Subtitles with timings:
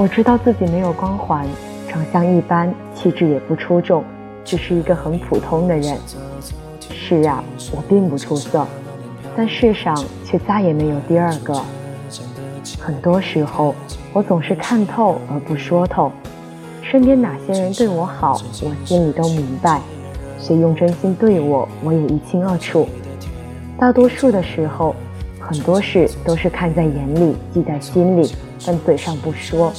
[0.00, 1.46] 我知道自己没有光环，
[1.86, 4.02] 长相一般，气质也不出众，
[4.42, 5.94] 只是一个很普通的人。
[6.90, 8.66] 是啊，我并不出色，
[9.36, 9.94] 但世上
[10.24, 11.54] 却再也没有第二个。
[12.80, 13.74] 很多时候，
[14.14, 16.10] 我总是看透而不说透。
[16.80, 19.80] 身边哪些人对我好，我心里都明白；
[20.38, 22.88] 谁用真心对我，我也一清二楚。
[23.78, 24.96] 大多数的时候，
[25.38, 28.34] 很多事都是看在眼里，记在心里，
[28.66, 29.72] 但嘴上不说。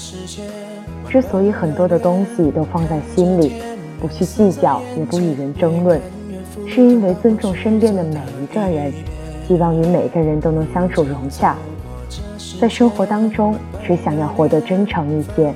[1.10, 3.62] 之所以很多的东西都放在心里，
[4.00, 6.00] 不去计较，也不与人争论，
[6.68, 8.94] 是因为尊重身边的每一个人，
[9.48, 11.56] 希望与每个人都能相处融洽。
[12.60, 15.54] 在生活当中，只想要活得真诚一些，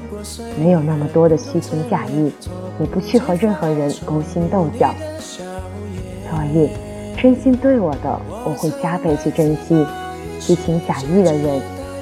[0.60, 2.32] 没有那么多的虚情假意，
[2.80, 4.94] 也不去和任何人勾心斗角。
[6.30, 6.70] 所以。
[7.17, 9.86] 真心对我的，我会加倍去珍惜；
[10.38, 11.62] 虚情假意的人，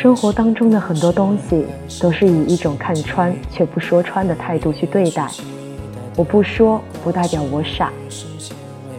[0.00, 1.66] 生活当中的很多东西，
[2.00, 5.28] 都是以一种看穿却不说穿的态度去对待。
[6.14, 7.92] 我不说，不代表我傻。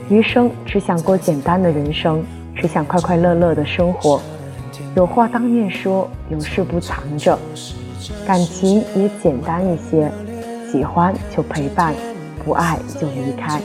[0.09, 2.21] 余生只想过简单的人生，
[2.53, 4.19] 只想快快乐乐的生活。
[4.93, 7.39] 有话当面说，有事不藏着。
[8.27, 10.11] 感情也简单一些，
[10.69, 11.93] 喜欢就陪伴，
[12.43, 13.61] 不爱就离开。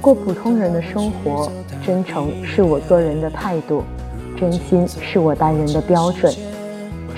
[0.00, 1.48] 过普通人的生活，
[1.86, 3.84] 真诚是我做人的态度。
[4.38, 6.32] 真心是我待人的标准，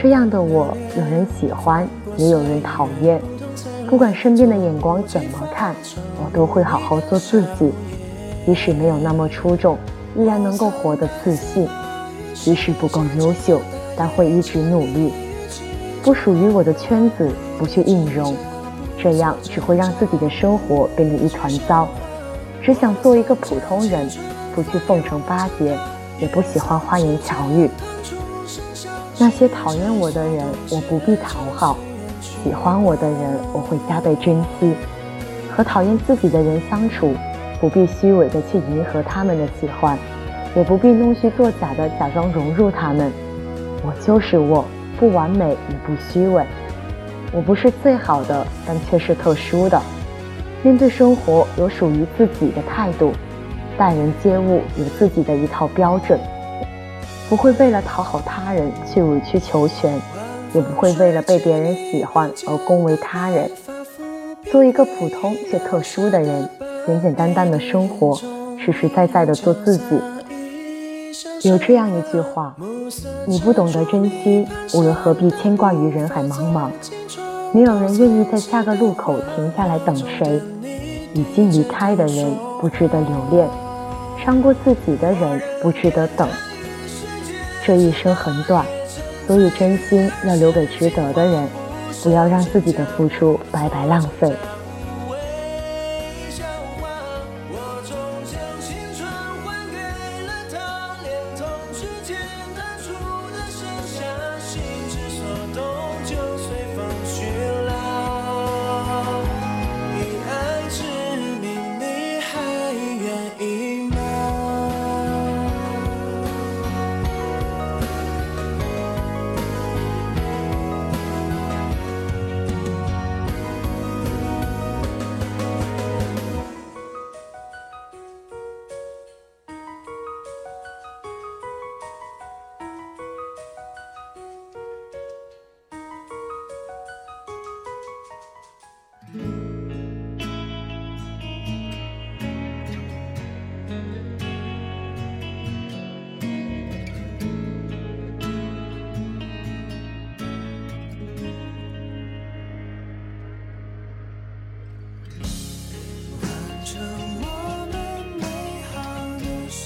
[0.00, 1.86] 这样的我，有人喜欢，
[2.16, 3.20] 也有人讨厌。
[3.88, 5.74] 不管身边的眼光怎么看，
[6.16, 7.70] 我都会好好做自己。
[8.46, 9.76] 即使没有那么出众，
[10.16, 11.68] 依然能够活得自信。
[12.32, 13.60] 即使不够优秀，
[13.94, 15.12] 但会一直努力。
[16.02, 18.34] 不属于我的圈子，不去应融，
[18.96, 21.86] 这样只会让自己的生活变得一团糟。
[22.62, 24.08] 只想做一个普通人，
[24.54, 25.76] 不去奉承巴结。
[26.20, 27.68] 也不喜欢花言巧语。
[29.18, 31.76] 那些讨厌我的人，我不必讨好；
[32.20, 34.74] 喜欢我的人，我会加倍珍惜。
[35.54, 37.12] 和讨厌自己的人相处，
[37.60, 39.98] 不必虚伪的去迎合他们的喜欢，
[40.56, 43.12] 也不必弄虚作假的假装融入他们。
[43.82, 44.64] 我就是我，
[44.98, 46.46] 不完美也不虚伪。
[47.32, 49.80] 我不是最好的，但却是特殊的。
[50.62, 53.12] 面对生活，有属于自己的态度。
[53.80, 56.20] 待人接物有自己的一套标准，
[57.30, 59.98] 不会为了讨好他人去委曲求全，
[60.52, 63.50] 也不会为了被别人喜欢而恭维他人。
[64.52, 66.46] 做一个普通却特殊的人，
[66.86, 68.14] 简简单单的生活，
[68.58, 69.98] 实实在在的做自己。
[71.48, 72.54] 有这样一句话：
[73.26, 76.68] 你不懂得珍惜，我又何必牵挂于人海茫茫？
[77.50, 80.38] 没有人愿意在下个路口停下来等谁，
[81.14, 82.30] 已经离开的人
[82.60, 83.48] 不值得留恋。
[84.24, 86.28] 伤过自己的人不值得等。
[87.64, 88.64] 这一生很短，
[89.26, 91.48] 所以真心要留给值得的人，
[92.02, 94.32] 不要让自己的付出白白浪费。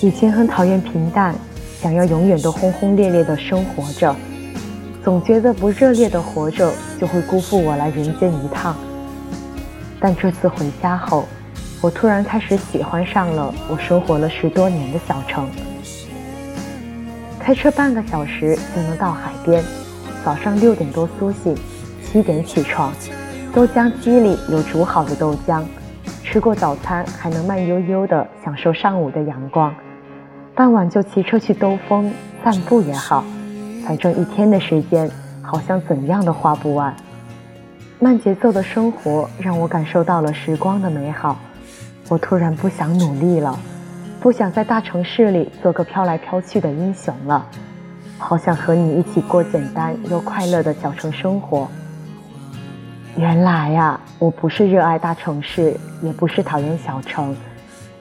[0.04, 1.34] 以前很讨厌平淡，
[1.80, 4.14] 想要永远都轰轰烈烈的生活着。
[5.02, 6.70] 总觉得不热烈的活着
[7.00, 8.76] 就会辜负我来人间一趟。
[9.98, 11.24] 但这次回家后，
[11.80, 15.48] 我突然开始喜欢上了我生活了十多年的小城。
[17.38, 19.64] 开车半个小时就能到海边，
[20.22, 21.56] 早上六点多苏醒，
[22.04, 22.92] 七点起床，
[23.54, 25.62] 豆浆机里有煮好的豆浆，
[26.22, 29.74] 吃过早餐还能慢悠悠地享受上午的阳光，
[30.56, 32.12] 傍晚就骑车去兜风
[32.42, 33.24] 散步也好，
[33.84, 35.10] 反正一天的时间
[35.42, 36.94] 好像怎样都花不完。
[37.98, 41.36] 慢节奏的生活让我感受到了时光的美好，
[42.08, 43.58] 我突然不想努力了。
[44.20, 47.44] 不想在大城市里做个飘来飘去的英雄了，
[48.16, 51.68] 好想和你一起过简单又快乐的小城生活。
[53.16, 57.36] 原来呀，我不是热爱大城市，也不是讨厌小城，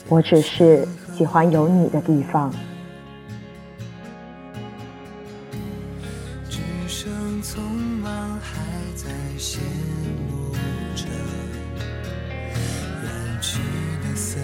[0.08, 2.52] 我只是喜欢有你的地方。
[6.50, 7.12] 只剩
[7.44, 7.60] 匆
[8.02, 8.60] 忙还
[8.96, 9.60] 在羡
[10.30, 10.54] 慕
[10.96, 11.06] 着
[13.04, 13.60] 远去
[14.04, 14.42] 的森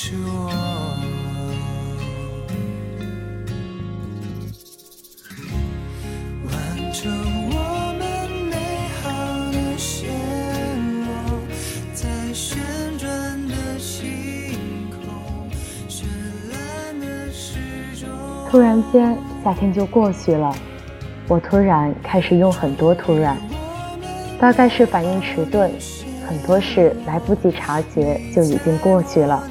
[0.00, 0.48] 原来是我。
[6.46, 6.52] 完
[6.92, 7.12] 成
[7.50, 7.54] 我
[7.98, 8.00] 们
[8.48, 8.54] 美
[9.02, 9.04] 好
[9.52, 9.56] 的，
[18.50, 19.18] 突然间。
[19.42, 20.54] 夏天就过去了，
[21.26, 23.38] 我突然开始用很多突然，
[24.38, 25.70] 大概是反应迟钝，
[26.28, 29.42] 很多事来不及察觉就已经过去了。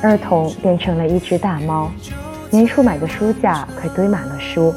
[0.00, 1.90] 儿童变成了一只大猫，
[2.50, 4.72] 年初买的书架快堆满了书，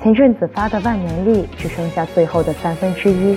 [0.00, 3.36] 前阵子发的万年历只剩下最后的三分之一。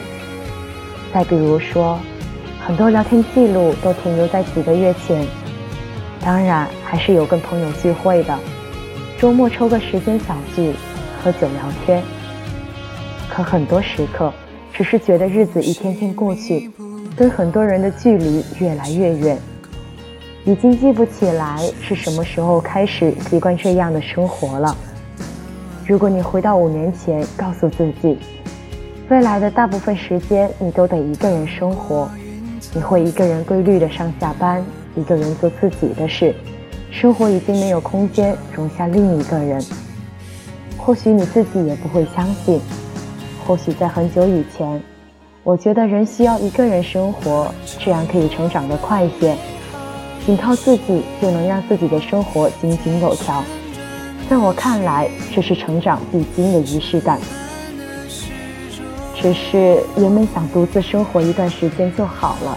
[1.12, 1.98] 再比如说，
[2.64, 5.26] 很多聊天记录都停留在几个月前，
[6.22, 8.38] 当然还是有跟朋友聚会的。
[9.18, 10.74] 周末抽个时间小聚，
[11.24, 12.04] 喝酒聊天。
[13.28, 14.32] 可很多时刻，
[14.72, 16.70] 只是觉得日子一天天过去，
[17.18, 19.38] 跟很多人的距离越来越远，
[20.46, 24.76] 已经记不起来是什么时候开始习惯这样的生活了。
[25.86, 28.18] 如果你回到五年前，告诉自己，
[29.10, 32.10] 未来的大部分时间你都得一个人生活，
[32.74, 34.64] 你会一个人规律的上下班，
[34.96, 36.34] 一个人做自己的事。
[36.90, 39.64] 生活已经没有空间容下另一个人，
[40.78, 42.62] 或许你自己也不会相信。
[43.46, 44.82] 或许在很久以前，
[45.44, 49.36] 我觉得人需要一个人生活，这样可以成长得快一些，
[50.30, 53.44] 仅靠自己就能让自己的生活井井有条。
[54.30, 57.20] 在我看来，这是成长必经的仪式感。
[59.16, 62.56] 只是原本想独自生活一段时间就好了，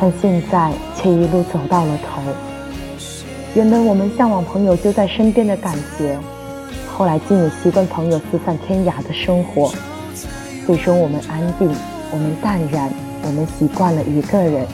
[0.00, 2.22] 但现在却一路走到了头。
[3.52, 6.18] 原本我们向往朋友就在身边的感觉，
[6.96, 9.70] 后来竟也习惯朋友四散天涯的生活。
[10.66, 11.70] 最终我们安定，
[12.10, 12.90] 我们淡然，
[13.22, 14.66] 我们习惯了一个人。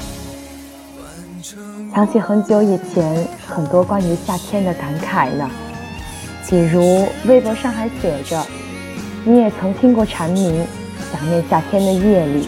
[1.97, 5.51] 想起很久以前很多关于夏天的感慨呢，
[6.47, 8.47] 比如微博上还写着
[9.25, 10.63] ：“你也曾听过蝉鸣，
[11.11, 12.47] 想念夏天的夜里；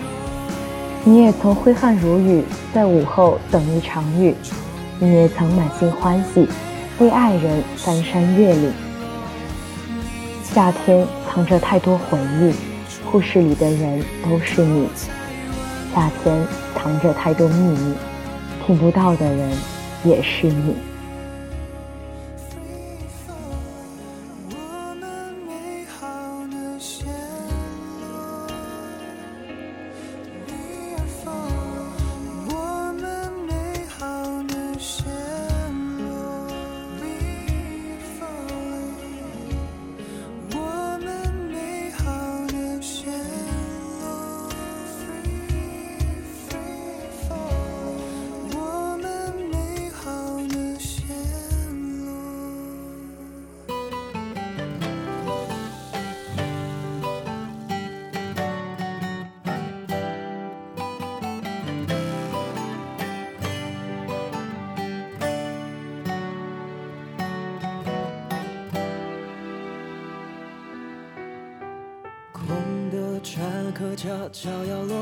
[1.02, 4.34] 你也曾挥汗如雨，在午后等一场雨。”
[5.00, 6.46] 你也曾满心欢喜，
[6.98, 8.70] 为爱人翻山越岭。
[10.42, 12.52] 夏天藏着太多回忆，
[13.10, 14.86] 故事里的人都是你。
[15.94, 17.94] 夏天藏着太多秘密，
[18.68, 19.50] 听不到的人
[20.04, 20.97] 也是你。
[73.78, 74.96] 客悄悄摇落，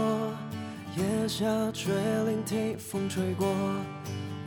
[0.98, 1.94] 夜下垂
[2.26, 3.48] 铃听风吹过。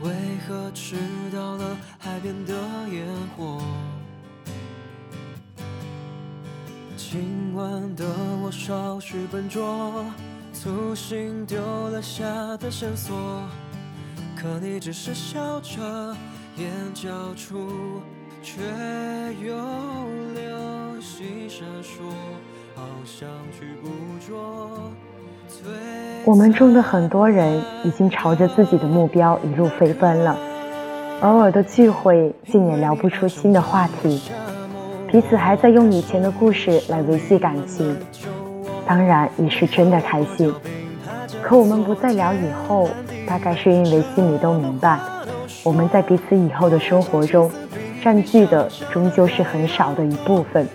[0.02, 0.12] 为
[0.46, 0.94] 何迟
[1.32, 2.54] 到了海边的
[2.92, 3.60] 烟火？
[6.96, 8.06] 今晚的
[8.40, 10.04] 我稍许笨拙，
[10.52, 12.24] 粗心丢了下
[12.58, 13.42] 的线索，
[14.36, 16.16] 可你只是笑着，
[16.56, 18.00] 眼角处
[18.44, 18.62] 却
[19.44, 19.56] 有
[20.36, 21.98] 流星闪烁，
[26.24, 30.36] 我们中的很多人已经朝着自己的目标一路飞奔了，
[31.22, 34.20] 偶尔的聚会竟也聊不出新的话题，
[35.08, 37.96] 彼此还在用以前的故事来维系感情，
[38.86, 40.54] 当然也是真的开心。
[41.42, 42.88] 可我们不再聊以后，
[43.26, 44.98] 大概是因为心里都明白，
[45.64, 47.50] 我们在彼此以后的生活中，
[48.04, 50.68] 占据的终究是很少的一部分，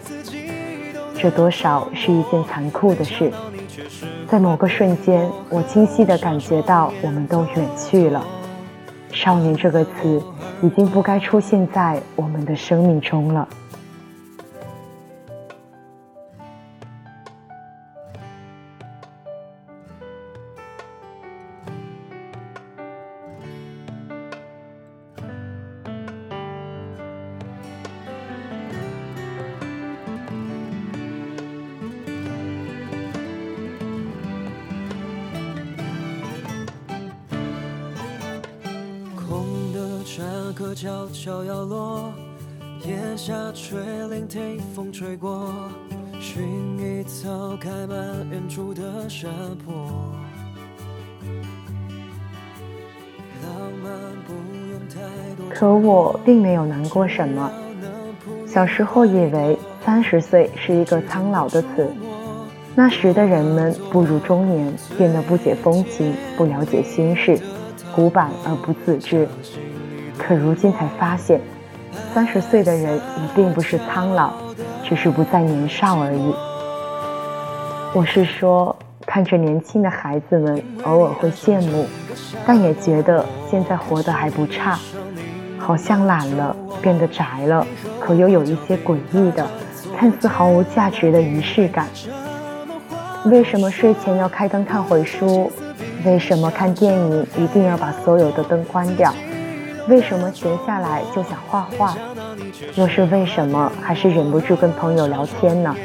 [1.25, 3.31] 这多少是一件残酷的事。
[4.27, 8.23] 在某个瞬间，我清晰地感觉到，我们都远去了。
[9.11, 10.21] 少年这个词，
[10.61, 13.47] 已经不该出现在我们的生命中了。
[40.55, 42.13] 客悄悄摇落，
[42.85, 43.77] 叶下垂
[44.09, 45.51] 聆听风吹过，
[46.17, 46.39] 薰
[46.79, 47.97] 衣草开满
[48.31, 49.29] 远处的山
[49.65, 49.73] 坡。
[55.53, 57.51] 可我并没有难过什么。
[58.47, 61.91] 小时候以为三十岁是一个苍老的词，
[62.73, 67.37] 那时的人们步入中年，变得不解风情，不了解心事，
[67.93, 69.27] 古板而不自知。
[70.17, 71.39] 可如今才发现，
[72.13, 74.31] 三十岁的人也并不是苍老，
[74.83, 76.33] 只是不再年少而已。
[77.93, 81.85] 我是说，看着年轻的孩子们，偶尔会羡慕，
[82.45, 84.77] 但也觉得现在活得还不差。
[85.57, 87.65] 好像懒了，变得宅了，
[87.99, 89.47] 可又有一些诡异的、
[89.97, 91.87] 看似毫无价值的仪式感。
[93.25, 95.51] 为什么睡前要开灯看会书？
[96.05, 99.11] 为什么看电影一定要把所有的灯关掉？
[99.87, 101.95] 为什么闲下来就想画画？
[102.75, 105.75] 又是为什么还是忍不住跟朋友聊天呢？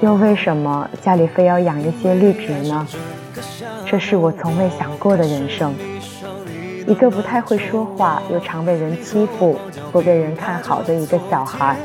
[0.00, 2.86] 又为什么家里非要养一些绿植呢？
[3.84, 5.74] 这是我从未想过的人生。
[6.86, 9.58] 一个不太会说话，又常被人欺负，
[9.92, 11.76] 不被人看好的一个小孩，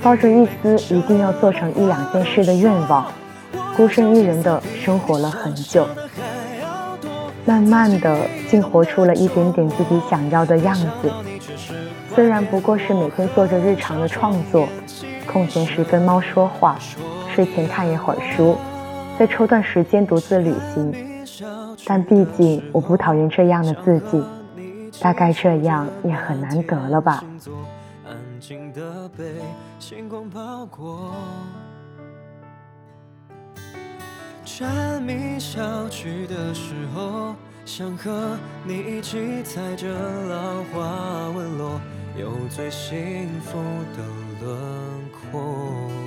[0.00, 3.06] 抱着一丝一定要做成一两件事的愿望，
[3.76, 5.88] 孤身一人的生活了很久。
[7.46, 11.10] 慢慢的，竟活出了一点点自己想要的样子。
[12.14, 14.68] 虽然不过是每天做着日常的创作，
[15.30, 16.76] 空闲时跟猫说话，
[17.32, 18.56] 睡前看一会儿书，
[19.18, 20.92] 再抽段时间独自旅行。
[21.84, 24.24] 但毕竟我不讨厌这样的自己，
[25.00, 27.22] 大概这样也很难得了吧。
[34.58, 37.36] 蝉鸣消去的时候，
[37.66, 41.78] 想和你一起踩着浪花纹落，
[42.18, 43.58] 有最幸福
[43.94, 44.02] 的
[44.40, 46.05] 轮廓。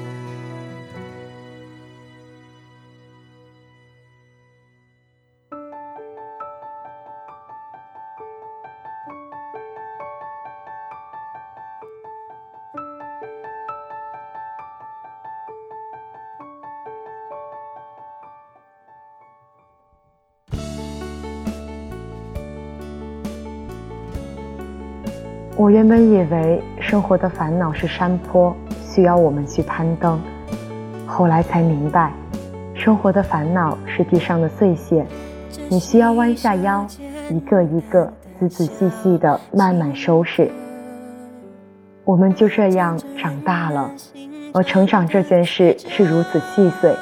[25.59, 30.17] 我原本以为生活的烦恼是山坡，需要我们去攀登。
[31.05, 32.13] 后来才明白，
[32.73, 35.05] 生活的烦恼是地上的碎屑，
[35.67, 36.87] 你需要弯下腰，
[37.29, 40.49] 一个一个仔仔细细的慢慢收拾。
[42.05, 43.91] 我们就这样长大了，
[44.53, 46.95] 而成长这件事是如此细碎，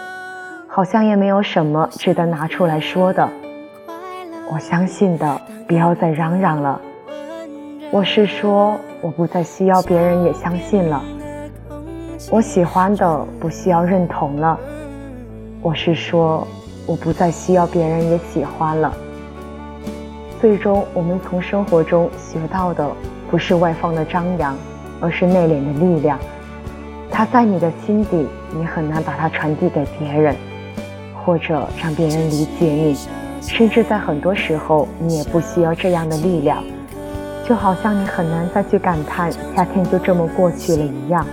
[0.68, 3.30] 好像也没有什么值得拿出来说的。
[4.52, 6.82] 我相信的，不要再嚷嚷了。
[7.90, 11.02] 我是说，我不再需要别人也相信了。
[12.30, 14.60] 我喜欢的不需要认同了。
[15.62, 16.46] 我是说，
[16.86, 18.94] 我不再需要别人也喜欢了。
[20.42, 22.86] 最终，我们从生活中学到的
[23.32, 24.54] 不是外放的张扬，
[25.00, 26.20] 而是内敛的力量。
[27.10, 30.36] 它在你的心底，你很难把它传递给别人，
[31.24, 32.98] 或者让别人理解你。
[33.40, 36.62] 甚至在很多时候，你也不需要这样的力量。
[37.48, 41.26] 就好像你很难再去感叹夏天就这么过去了一样，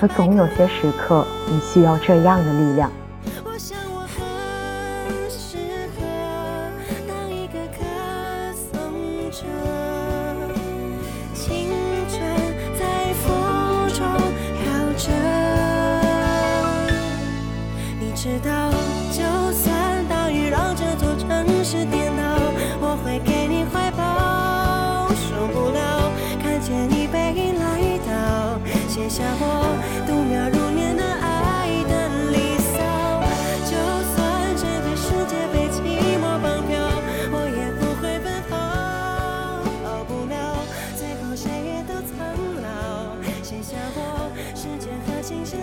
[0.00, 2.90] 可总有些时刻，你需要这样的力量。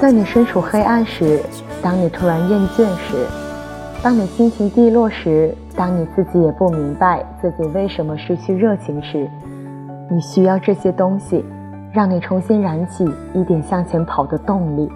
[0.02, 1.40] 在你身处黑暗时，
[1.80, 3.24] 当你突然厌倦时，
[4.02, 9.30] 当你心情低落时，当你自己也不明白自己为什么失去热情时，
[10.10, 11.46] 你需要这些东西，
[11.94, 14.92] 让你重新燃起一点向前跑的动力。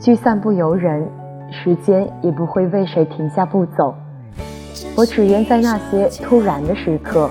[0.00, 1.08] 聚散不由人，
[1.52, 3.94] 时间也不会为谁停下步走。
[4.96, 7.30] 我只愿在那些突然的时刻，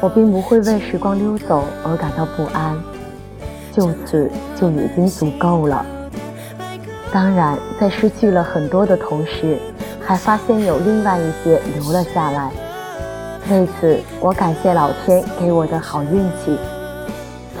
[0.00, 2.76] 我并不会为时光溜走而感到不安。
[3.74, 5.84] 就此就已经足够了。
[7.12, 9.58] 当然，在失去了很多的同时，
[10.00, 12.50] 还发现有另外一些留了下来。
[13.50, 16.56] 为此，我感谢老天给我的好运气。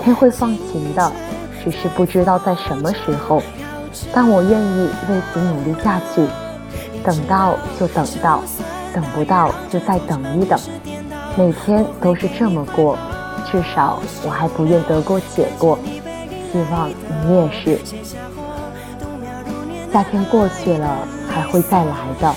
[0.02, 1.12] 天会放晴的，
[1.62, 3.42] 只是不知道在什么时候。
[4.12, 6.26] 但我愿意为此努力下去。
[7.04, 8.40] 等到就等到，
[8.94, 10.58] 等不到就再等一等。
[11.36, 12.96] 每天都是这么过，
[13.50, 15.78] 至少我还不愿得过且过。
[16.52, 17.80] 希望你也是。
[19.90, 22.30] 夏天过去了，还会再来的；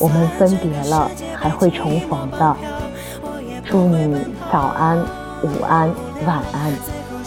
[0.00, 2.56] 我们分别了，还会重逢的。
[3.64, 4.18] 祝你
[4.50, 4.98] 早安、
[5.42, 5.88] 午安、
[6.26, 6.72] 晚安。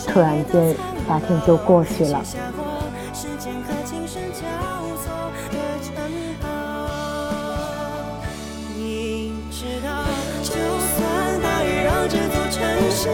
[0.08, 0.76] 突然间，
[1.08, 2.22] 夏天就过去了。
[8.76, 9.90] 你知道，
[10.44, 13.10] 就算大雨让这座城市。